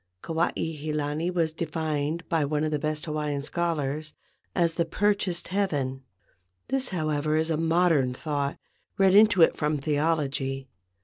[0.23, 4.15] Kuai he lani was defined by one of the best Hawaiian schol¬ ars
[4.55, 6.01] as "the purchased heaven."
[6.69, 8.57] This, however, is a modern thought,
[8.97, 10.67] read into it from theology.